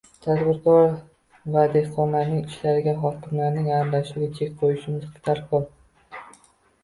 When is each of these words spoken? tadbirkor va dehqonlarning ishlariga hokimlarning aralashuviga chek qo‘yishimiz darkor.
tadbirkor 0.25 0.87
va 1.55 1.65
dehqonlarning 1.73 2.39
ishlariga 2.53 2.95
hokimlarning 3.03 3.69
aralashuviga 3.79 4.33
chek 4.39 4.55
qo‘yishimiz 4.63 5.03
darkor. 5.29 5.69